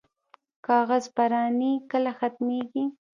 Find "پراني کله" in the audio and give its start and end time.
1.15-2.11